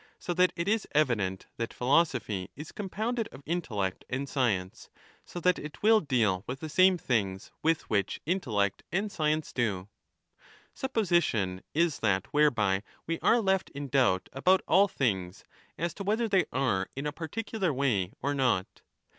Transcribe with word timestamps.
So 0.17 0.33
that 0.33 0.51
it 0.55 0.67
is 0.67 0.87
evident 0.93 1.45
that 1.57 1.75
philosophy 1.75 2.49
is 2.55 2.71
com 2.71 2.89
pounded 2.89 3.27
of 3.27 3.43
intellect 3.45 4.03
and 4.09 4.27
science, 4.27 4.89
so 5.27 5.39
that 5.41 5.59
it 5.59 5.83
will 5.83 5.99
deal 5.99 6.43
with 6.47 6.59
the 6.59 6.69
same 6.69 6.97
things 6.97 7.51
with 7.61 7.87
which 7.87 8.19
intellect 8.25 8.81
and 8.91 9.11
science 9.11 9.53
do. 9.53 9.89
30 10.73 10.73
Supposition 10.73 11.61
is 11.75 11.99
that 11.99 12.25
whereby 12.33 12.81
we 13.05 13.19
are 13.19 13.39
left 13.43 13.69
in 13.75 13.89
doubt 13.89 14.27
about 14.33 14.63
all 14.67 14.87
things 14.87 15.43
as 15.77 15.93
to 15.93 16.03
whether 16.03 16.27
they 16.27 16.45
are 16.51 16.89
in 16.95 17.05
a 17.05 17.11
particular 17.11 17.71
way 17.71 18.11
or 18.23 18.33
not. 18.33 18.81